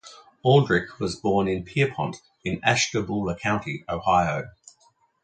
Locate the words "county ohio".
3.37-4.49